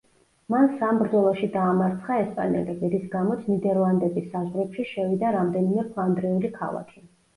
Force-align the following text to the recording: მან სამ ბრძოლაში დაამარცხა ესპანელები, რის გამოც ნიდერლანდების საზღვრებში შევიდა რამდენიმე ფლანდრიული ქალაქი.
მან 0.51 0.69
სამ 0.77 1.01
ბრძოლაში 1.01 1.49
დაამარცხა 1.55 2.17
ესპანელები, 2.23 2.89
რის 2.95 3.05
გამოც 3.17 3.45
ნიდერლანდების 3.53 4.33
საზღვრებში 4.33 4.87
შევიდა 4.95 5.35
რამდენიმე 5.37 5.89
ფლანდრიული 5.93 6.53
ქალაქი. 6.61 7.05